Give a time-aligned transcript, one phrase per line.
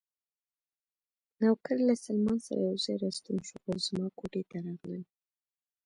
[1.41, 5.03] نوکر له سلمان سره یو ځای راستون شو او زما کوټې ته راغلل.